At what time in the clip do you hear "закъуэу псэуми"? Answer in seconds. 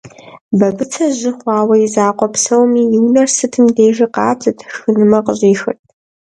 1.93-2.83